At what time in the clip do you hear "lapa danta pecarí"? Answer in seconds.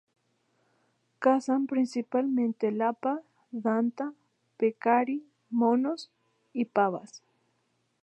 2.71-5.27